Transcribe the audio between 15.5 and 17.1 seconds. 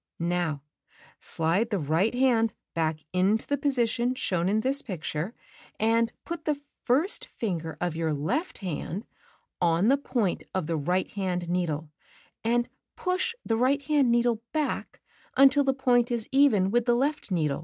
the point is even with the